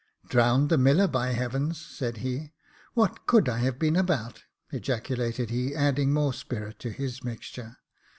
[0.27, 2.53] "Drowned the miller, by heavens!" said he.
[2.95, 7.77] "What could I have been about?" ejaculated he, adding more spirit to his mixture.